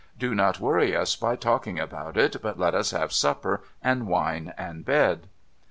Do 0.17 0.33
not 0.33 0.59
worry 0.59 0.95
us 0.95 1.15
by 1.15 1.35
talking 1.35 1.77
about 1.79 2.17
it, 2.17 2.37
but 2.41 2.57
let 2.57 2.73
us 2.73 2.89
have 2.89 3.13
supper, 3.13 3.61
and 3.83 4.07
wine, 4.07 4.51
and 4.57 4.83
bed.' 4.83 5.27